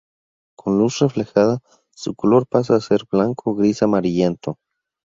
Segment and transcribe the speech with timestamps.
[0.57, 1.59] Con luz reflejada,
[1.93, 4.57] su color pasa a ser blanco-gris amarillento.